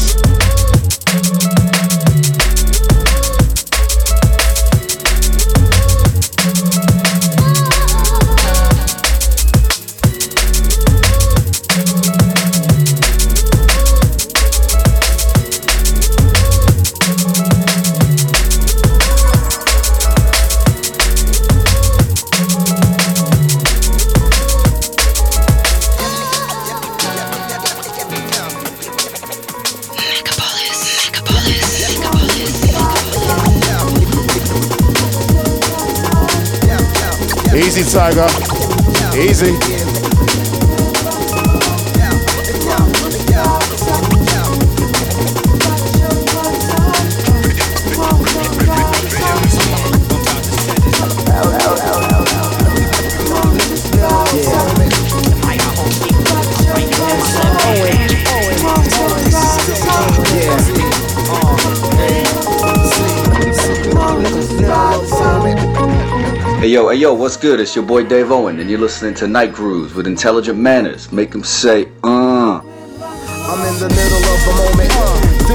Yo, 66.73 66.89
hey 66.89 66.97
yo, 66.97 67.13
what's 67.13 67.37
good? 67.37 67.61
It's 67.61 67.77
your 67.77 67.85
boy 67.85 68.03
Dave 68.05 68.33
Owen, 68.33 68.59
and 68.59 68.71
you're 68.71 68.81
listening 68.81 69.13
to 69.17 69.29
Night 69.29 69.53
Grooves 69.53 69.93
with 69.93 70.07
intelligent 70.07 70.59
manners. 70.59 71.13
Make 71.13 71.31
them 71.31 71.45
say, 71.45 71.89
uh. 72.03 72.63
I'm 72.63 73.75
in 73.75 73.79
the 73.79 73.91
middle 73.91 74.32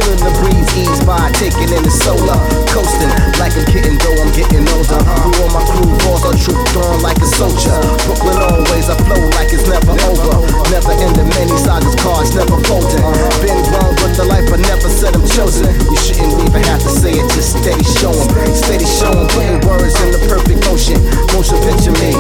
feeling 0.08 0.24
the 0.24 0.32
breeze 0.39 0.72
ease 0.80 1.01
by, 1.03 1.20
taking 1.36 1.68
in 1.68 1.84
the 1.84 1.91
solar, 1.91 2.39
coasting 2.72 3.12
like 3.39 3.51
a 3.60 3.64
kitten, 3.68 3.99
though 3.99 4.16
I'm 4.24 4.32
getting 4.32 4.64
older. 4.72 4.99
Who 5.03 5.32
on 5.43 5.51
my 5.51 5.64
crew 5.68 5.91
balls 6.08 6.24
are 6.24 6.38
trooped 6.38 6.76
on 6.80 7.03
like 7.03 7.20
a 7.20 7.28
soldier. 7.28 7.76
Brooklyn 8.08 8.39
always, 8.39 8.88
I 8.88 8.95
flow 9.03 9.20
like 9.36 9.51
it's 9.51 9.68
never 9.68 9.95
over. 10.08 10.47
Never 10.72 10.95
ending, 10.95 11.28
many 11.36 11.55
sagas, 11.60 11.95
cards 11.99 12.32
never 12.36 12.55
folding. 12.68 13.03
Been 13.43 13.60
wrong, 13.76 13.91
but 13.99 14.16
the 14.16 14.24
life 14.24 14.47
I 14.47 14.58
never 14.64 14.88
said 14.88 15.16
I'm 15.16 15.28
chosen. 15.28 15.76
You 15.91 15.99
shouldn't 15.99 16.39
even 16.39 16.64
have 16.72 16.82
to 16.88 16.91
say 16.91 17.12
it, 17.12 17.28
just 17.36 17.60
steady 17.60 17.84
showing, 17.99 18.28
steady 18.55 18.88
showing, 18.88 19.28
putting 19.36 19.60
words 19.68 19.95
in 20.08 20.16
the 20.16 20.22
perfect 20.32 20.64
motion. 20.72 21.03
Motion 21.36 21.60
picture 21.68 21.95
me 21.99 22.16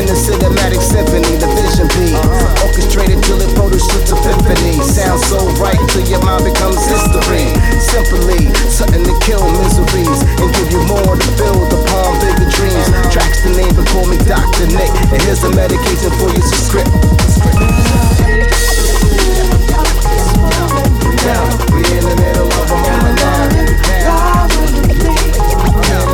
in 0.00 0.04
the 0.08 0.16
cinematic 0.16 0.80
symphony, 0.80 1.36
the 1.36 1.48
vision 1.52 1.88
be 2.00 2.16
orchestrated 2.64 3.20
till 3.28 3.40
it 3.44 3.50
photoshoots 3.52 4.12
epiphany. 4.14 4.80
Sounds 4.80 5.26
so 5.28 5.44
right 5.60 5.78
till 5.92 6.06
your 6.08 6.22
mind 6.24 6.44
becomes 6.48 6.80
history. 6.86 7.25
Simply 7.26 8.54
something 8.70 9.02
to 9.02 9.18
kill 9.18 9.42
miseries 9.58 10.22
and 10.38 10.54
give 10.54 10.70
you 10.70 10.78
more 10.86 11.16
to 11.16 11.30
build 11.36 11.72
upon 11.72 12.20
bigger 12.20 12.48
dreams. 12.54 12.86
Tracks 13.10 13.42
the 13.42 13.50
name, 13.50 13.74
but 13.74 13.84
call 13.88 14.06
me 14.06 14.16
Dr. 14.18 14.66
Nick. 14.70 14.90
And 15.10 15.20
here's 15.22 15.40
the 15.40 15.50
medication 15.50 16.10
for 16.22 16.30
your 16.30 16.46
script. 16.46 16.86
Now, 21.26 21.50
we 21.74 21.82
in 21.98 22.04
the 22.06 22.14
middle 22.14 22.46
of 22.46 22.70
a 22.70 22.78
moment 22.78 23.18
now. 23.18 24.46
Now, 25.82 26.06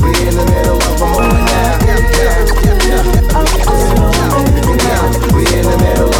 we 0.00 0.08
in 0.24 0.36
the 0.40 0.44
middle 0.48 0.80
of 0.80 1.02
a 1.02 1.04
moment 1.04 1.44
now. 1.52 1.76
We 5.36 5.44
in 5.52 5.64
the 5.68 5.76
middle 5.84 6.13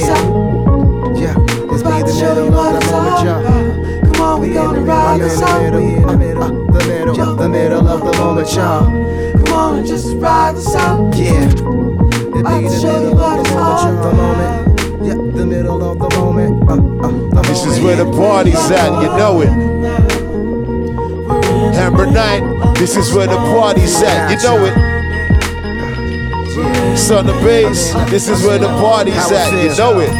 yeah, 0.00 0.14
yeah, 1.14 1.34
it's 1.72 1.84
me 1.84 2.02
the 2.02 2.14
middle 2.20 2.54
of 2.54 2.80
the 2.80 2.90
moment, 2.90 3.24
y'all. 3.24 4.12
Come 4.12 4.20
on, 4.20 4.40
we 4.40 4.52
gonna 4.52 4.80
ride 4.80 5.20
this 5.20 5.40
out. 5.42 5.72
We 5.74 5.94
in 5.94 6.06
the 6.06 6.16
middle, 6.16 6.66
the 6.66 6.84
middle, 6.86 7.36
the 7.36 7.48
middle 7.48 7.88
of 7.88 8.00
the 8.00 8.18
moment, 8.18 8.52
y'all. 8.52 8.84
Come 9.44 9.54
on 9.54 9.78
and 9.78 9.86
just 9.86 10.14
ride 10.16 10.56
this 10.56 10.74
out. 10.74 11.14
Yeah, 11.16 11.48
it 11.48 11.52
be 11.52 11.58
the 11.58 12.80
middle 12.84 13.18
of 13.18 13.44
the 13.44 13.54
moment, 13.54 14.02
the 14.02 14.12
moment. 14.12 15.06
Yeah, 15.06 15.14
the 15.14 15.46
middle 15.46 15.82
of 15.82 15.98
the 15.98 16.16
moment. 16.16 16.68
Uh, 16.68 16.74
uh, 16.74 17.10
the 17.30 17.42
This 17.48 17.64
is 17.64 17.80
where 17.80 17.96
the 17.96 18.10
party's 18.12 18.70
at, 18.70 19.02
you 19.02 19.08
know 19.16 19.40
it. 19.40 19.50
Amber 21.76 22.06
night, 22.06 22.74
this 22.74 22.96
is 22.96 23.12
where 23.14 23.26
the 23.26 23.36
party's 23.36 24.02
at. 24.02 24.30
You 24.30 24.42
know 24.42 24.64
it. 24.64 24.95
Sun 26.96 27.28
and 27.28 27.40
Bass, 27.44 27.92
this 28.10 28.28
is 28.28 28.44
where 28.44 28.58
the 28.58 28.66
party's 28.66 29.14
at. 29.30 29.52
You 29.52 29.76
know 29.76 30.00
it. 30.00 30.10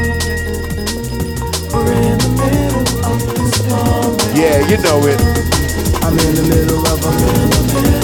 Yeah, 4.36 4.60
you 4.68 4.76
know 4.82 5.00
it. 5.06 5.20
I'm 6.04 6.18
in 6.18 6.34
the 6.36 6.42
middle 6.48 6.86
of 6.86 7.92
a 7.92 7.95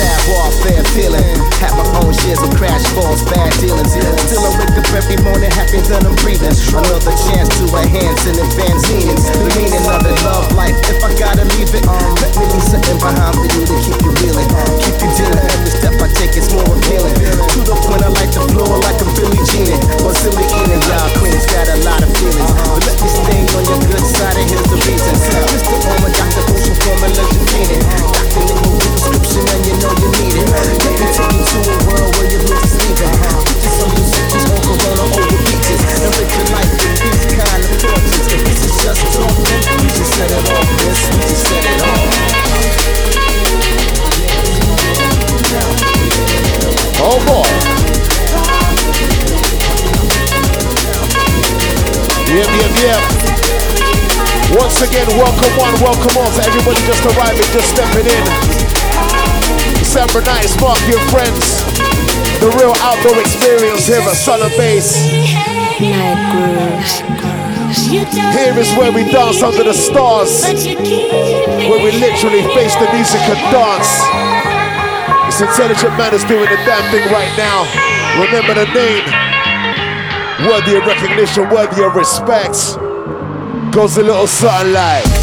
sad 0.00 0.20
warfare 0.32 0.84
feeling. 0.96 1.36
Have 1.60 1.76
my 1.76 1.84
own 2.00 2.12
shares 2.24 2.40
of 2.40 2.48
crash 2.56 2.80
falls, 2.96 3.20
bad 3.28 3.52
dealings. 3.60 3.92
Still 3.92 4.48
I 4.48 4.50
wake 4.56 4.72
up 4.80 4.88
every 4.96 5.20
morning 5.20 5.52
happy 5.52 5.84
that 5.92 6.08
I'm 6.08 6.16
breathing. 6.24 6.56
Another 6.72 7.12
chance 7.28 7.52
to 7.60 7.68
enhance 7.68 8.24
and 8.24 8.40
advance 8.40 8.82
meanings. 8.88 9.28
The 9.28 9.44
meaning 9.60 9.84
of 9.84 10.00
it, 10.08 10.16
love 10.24 10.48
life. 10.56 10.76
If 10.88 11.04
I 11.04 11.12
gotta 11.20 11.44
leave 11.52 11.68
it, 11.76 11.84
let 11.84 12.32
me 12.32 12.48
leave 12.48 12.64
something 12.64 12.96
behind 12.96 13.36
for 13.36 13.44
you 13.52 13.62
to 13.68 13.76
keep 13.84 14.00
you 14.00 14.12
reeling. 14.24 14.48
Keep 14.80 14.96
you 15.04 15.10
dealing. 15.20 15.44
Every 15.52 15.72
step 15.76 15.94
I 16.00 16.08
take 16.16 16.32
is 16.32 16.48
more 16.48 16.64
appealing. 16.64 17.14
To 17.20 17.60
the 17.60 17.76
point 17.84 18.00
I 18.00 18.08
like 18.08 18.32
the 18.32 18.40
floor 18.56 18.80
like 18.80 18.96
a 19.04 19.06
Billy 19.20 19.40
Jean. 19.52 19.76
Or 20.00 20.16
silly 20.16 20.48
eating, 20.48 20.80
y'all 20.88 21.12
queens 21.20 21.44
got 21.44 21.68
a 21.68 21.76
lot 21.84 22.00
of 22.00 22.08
feelings. 22.16 22.48
But 22.72 22.88
let 22.88 22.96
me 22.96 23.08
stay 23.20 23.40
on 23.52 23.62
your 23.68 23.80
good 23.84 24.04
side, 24.16 24.40
and 24.40 24.48
here's 24.48 24.64
the 24.64 24.80
reason. 24.80 25.12
Mr. 25.52 25.76
Oma, 25.76 26.08
Dr. 26.16 26.42
Ocean, 26.56 26.96
legend 27.04 27.44
Phoenix. 27.52 27.84
Dr. 27.84 28.42
Nickel 28.48 28.99
and 29.10 29.66
you 29.66 29.74
know 29.82 29.90
you 29.98 30.08
need 30.22 30.38
it. 30.38 30.46
Me 30.46 31.06
take 31.10 31.34
you 31.34 31.42
to 31.42 31.58
a 31.66 31.78
world 31.90 32.14
where 32.14 32.30
your 32.30 32.38
roots 32.46 32.62
is 32.62 32.78
leaving. 32.78 33.10
Get 33.10 33.58
you 33.58 33.72
some 33.74 33.90
on 33.90 34.62
Corona 34.62 35.02
over 35.02 35.34
beaches. 35.42 35.82
Life 36.54 36.70
with 36.70 36.94
these 37.02 37.34
kind 37.34 37.62
of 37.66 37.74
torches. 37.74 38.30
If 38.30 38.38
this 38.46 38.62
is 38.62 38.74
just 38.78 39.02
talk, 39.10 39.34
we 39.34 39.90
just 39.90 40.14
set 40.14 40.30
it 40.30 40.46
off, 40.46 40.62
we 40.70 41.26
just 41.26 41.42
set 41.42 41.64
it 41.66 41.82
off. 41.82 42.06
Oh 47.02 47.18
boy. 47.26 47.50
Yep, 52.30 52.46
yep, 52.46 52.72
yep. 52.78 53.02
Once 54.54 54.78
again, 54.82 55.06
welcome 55.18 55.50
one, 55.58 55.74
welcome 55.82 56.14
all 56.14 56.30
to 56.30 56.42
everybody 56.46 56.78
just 56.86 57.04
arriving, 57.06 57.50
just 57.50 57.70
stepping 57.74 58.06
in. 58.06 58.59
December 59.90 60.22
night, 60.22 60.46
spark 60.46 60.78
your 60.86 61.02
friends. 61.10 61.66
The 62.38 62.46
real 62.62 62.70
outdoor 62.78 63.18
experience 63.18 63.88
here 63.88 63.98
at 63.98 64.14
Sun 64.14 64.38
Base. 64.56 64.94
Here 68.30 68.54
is 68.54 68.70
where 68.78 68.92
we 68.92 69.10
dance 69.10 69.42
under 69.42 69.64
the 69.64 69.74
stars. 69.74 70.44
Where 70.46 71.82
we 71.82 71.90
literally 71.98 72.46
face 72.54 72.76
the 72.78 72.86
music 72.94 73.18
and 73.34 73.42
dance. 73.50 73.90
It's 75.26 75.40
intelligent 75.40 75.98
man 75.98 76.14
is 76.14 76.22
doing 76.22 76.48
the 76.48 76.62
damn 76.62 76.86
thing 76.94 77.10
right 77.10 77.34
now. 77.34 77.66
Remember 78.22 78.54
the 78.54 78.70
name. 78.70 79.02
Worthy 80.46 80.76
of 80.76 80.86
recognition, 80.86 81.50
worthy 81.50 81.82
of 81.82 81.96
respect. 81.96 82.78
Goes 83.74 83.96
a 83.98 84.04
little 84.04 84.28
something 84.28 84.72
like. 84.72 85.19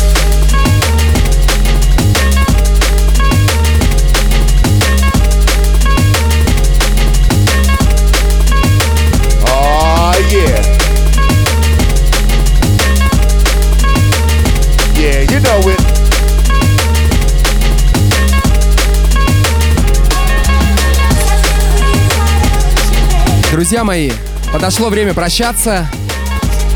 Друзья 23.57 23.83
мои, 23.83 24.11
подошло 24.53 24.89
время 24.89 25.15
прощаться. 25.15 25.89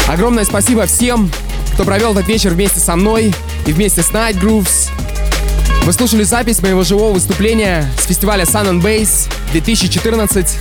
Огромное 0.08 0.46
спасибо 0.46 0.88
всем, 0.88 1.30
кто 1.76 1.84
провел 1.84 2.14
этот 2.14 2.28
вечер 2.28 2.50
вместе 2.50 2.80
со 2.80 2.96
мной 2.96 3.36
и 3.68 3.72
вместе 3.72 4.02
с 4.02 4.10
Night 4.10 4.42
Grooves. 4.42 4.90
Вы 5.84 5.94
слушали 5.94 6.24
запись 6.24 6.60
моего 6.64 6.82
живого 6.82 7.14
выступления 7.14 7.88
с 8.02 8.08
фестиваля 8.08 8.46
Sun 8.46 8.68
and 8.68 8.82
Bass 8.82 9.32
2014. 9.52 10.58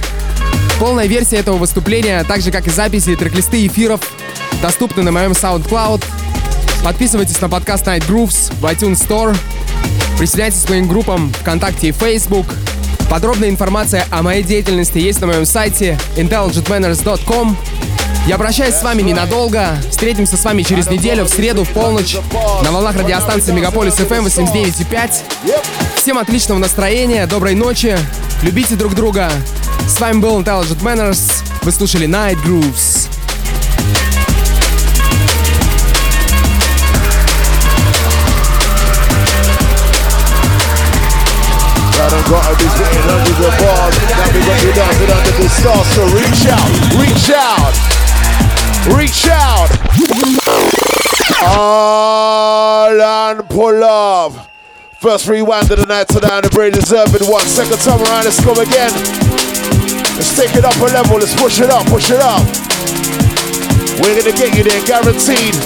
Полная 0.79 1.07
версия 1.07 1.37
этого 1.37 1.57
выступления, 1.57 2.23
так 2.25 2.43
же 2.43 2.51
как 2.51 2.67
и 2.67 2.71
записи 2.71 3.09
и 3.09 3.17
трек-листы 3.17 3.67
эфиров, 3.67 4.03
доступны 4.61 5.03
на 5.03 5.13
моем 5.13 5.33
SoundCloud. 5.33 6.05
Подписывайтесь 6.85 7.41
на 7.41 7.49
подкаст 7.49 7.87
Night 7.87 8.07
Grooves 8.07 8.53
в 8.61 8.65
iTunes 8.67 9.09
Store. 9.09 9.35
Присоединяйтесь 10.19 10.67
к 10.67 10.69
моим 10.69 10.87
группам 10.87 11.33
ВКонтакте 11.41 11.89
и 11.89 11.93
Facebook. 11.93 12.45
Подробная 13.11 13.49
информация 13.51 14.07
о 14.13 14.23
моей 14.23 14.45
деятельности 14.45 14.99
есть 14.99 15.21
на 15.21 15.27
моем 15.27 15.45
сайте 15.45 15.99
intelligentmanners.com. 16.17 17.57
Я 18.29 18.39
прощаюсь 18.39 18.77
с 18.77 18.85
вами 18.85 19.03
ненадолго. 19.03 19.77
Встретимся 19.91 20.37
с 20.37 20.45
вами 20.45 20.63
через 20.63 20.89
неделю, 20.89 21.25
в 21.25 21.29
среду, 21.29 21.65
в 21.65 21.71
полночь, 21.71 22.17
на 22.63 22.71
волнах 22.71 22.97
радиостанции 22.97 23.51
Мегаполис 23.51 23.99
FM 23.99 24.27
89.5. 24.27 25.11
Всем 25.97 26.19
отличного 26.19 26.59
настроения, 26.61 27.27
доброй 27.27 27.57
ночи, 27.57 27.99
любите 28.43 28.77
друг 28.77 28.95
друга. 28.95 29.29
С 29.89 29.99
вами 29.99 30.21
был 30.21 30.41
Intelligent 30.41 30.81
Manners. 30.81 31.43
Вы 31.63 31.73
слушали 31.73 32.07
Night 32.07 32.39
Grooves. 32.47 33.10
I 42.31 42.39
done 42.39 42.47
got 42.47 42.47
to 42.47 42.63
be 42.63 42.71
sitting 42.79 43.11
under 43.11 43.35
the 43.43 43.51
bars. 43.59 43.97
Now 44.07 44.31
we 44.31 44.41
got 44.47 44.63
you 44.63 44.71
dancing 44.71 45.11
under 45.11 45.35
the 45.35 45.49
stars. 45.51 45.87
So 45.99 46.07
reach 46.15 46.47
out, 46.47 46.71
reach 47.03 47.27
out, 47.35 47.75
reach 48.95 49.27
out. 49.27 49.71
All 51.43 53.01
and 53.01 53.49
pull 53.49 53.83
up. 53.83 54.49
First 54.99 55.27
rewind 55.27 55.73
of 55.73 55.79
the 55.79 55.87
night 55.87 56.07
to 56.09 56.21
down 56.21 56.43
the 56.43 56.51
very 56.51 56.71
deserving 56.71 57.27
one. 57.27 57.43
Second 57.47 57.79
time 57.83 57.99
around, 57.99 58.25
let's 58.25 58.39
go 58.45 58.53
again. 58.53 58.93
Let's 60.15 60.37
take 60.37 60.55
it 60.55 60.65
up 60.65 60.77
a 60.77 60.87
level. 60.87 61.19
Let's 61.19 61.35
push 61.35 61.59
it 61.59 61.71
up, 61.71 61.85
push 61.87 62.11
it 62.13 62.21
up. 62.21 62.47
We're 63.99 64.15
gonna 64.15 64.31
get 64.31 64.55
you 64.55 64.63
there, 64.63 64.79
guaranteed. 64.87 65.59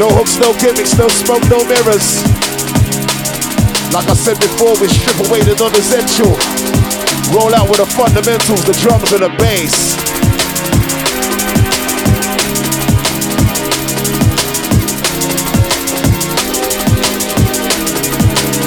No 0.00 0.10
hooks, 0.10 0.38
no 0.42 0.58
gimmicks, 0.58 0.98
no 0.98 1.06
smoke, 1.06 1.46
no 1.46 1.62
mirrors. 1.68 2.37
Like 3.92 4.08
I 4.10 4.14
said 4.14 4.38
before, 4.38 4.76
we 4.80 4.88
strip 4.88 5.16
away 5.28 5.40
the 5.40 5.56
non-essential. 5.56 6.36
Roll 7.32 7.54
out 7.54 7.68
with 7.68 7.78
the 7.78 7.86
fundamentals, 7.86 8.62
the 8.64 8.76
drums 8.84 9.12
and 9.12 9.22
the 9.24 9.32
bass. 9.40 9.96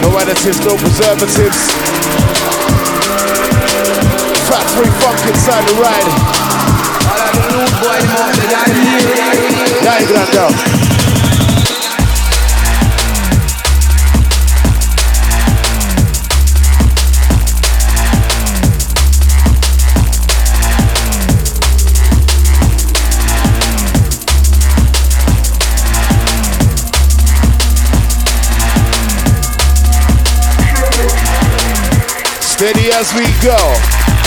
No 0.01 0.09
additives, 0.17 0.65
no 0.65 0.75
preservatives. 0.75 1.69
Fat 4.49 4.65
free 4.73 4.89
funk 4.99 5.21
inside 5.29 5.63
the 5.69 5.75
ride. 5.79 6.09
Yeah, 9.83 9.99
you 9.99 10.07
got 10.13 10.33
down. 10.33 10.80
Steady 32.61 32.91
as 32.91 33.11
we 33.15 33.25
go. 33.41 34.20